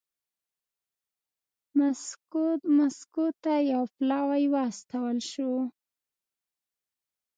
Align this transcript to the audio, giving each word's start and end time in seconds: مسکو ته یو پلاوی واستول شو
مسکو 2.77 3.25
ته 3.43 3.53
یو 3.71 3.83
پلاوی 3.95 4.45
واستول 4.53 5.17
شو 5.31 5.51